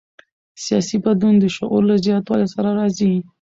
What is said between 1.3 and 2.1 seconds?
د شعور له